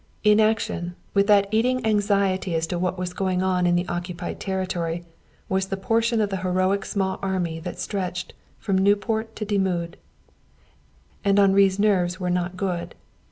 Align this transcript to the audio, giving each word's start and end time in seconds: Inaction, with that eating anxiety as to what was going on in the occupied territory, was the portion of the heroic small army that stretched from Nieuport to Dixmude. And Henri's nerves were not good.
Inaction, 0.23 0.95
with 1.13 1.27
that 1.27 1.47
eating 1.51 1.85
anxiety 1.85 2.55
as 2.55 2.65
to 2.65 2.79
what 2.79 2.97
was 2.97 3.13
going 3.13 3.43
on 3.43 3.67
in 3.67 3.75
the 3.75 3.87
occupied 3.87 4.39
territory, 4.39 5.05
was 5.47 5.67
the 5.67 5.77
portion 5.77 6.19
of 6.19 6.31
the 6.31 6.37
heroic 6.37 6.85
small 6.85 7.19
army 7.21 7.59
that 7.59 7.77
stretched 7.79 8.33
from 8.57 8.79
Nieuport 8.79 9.35
to 9.35 9.45
Dixmude. 9.45 9.97
And 11.23 11.37
Henri's 11.37 11.77
nerves 11.77 12.19
were 12.19 12.31
not 12.31 12.57
good. 12.57 12.95